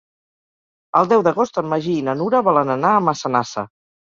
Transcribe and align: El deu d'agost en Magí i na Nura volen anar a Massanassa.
El 0.99 1.09
deu 1.11 1.23
d'agost 1.27 1.59
en 1.63 1.69
Magí 1.75 1.93
i 1.99 2.07
na 2.09 2.17
Nura 2.23 2.41
volen 2.49 2.73
anar 2.79 2.95
a 2.97 3.05
Massanassa. 3.11 3.69